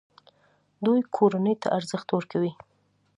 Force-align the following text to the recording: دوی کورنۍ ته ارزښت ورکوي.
دوی 0.85 0.99
کورنۍ 1.15 1.55
ته 1.61 1.67
ارزښت 1.77 2.07
ورکوي. 2.11 2.51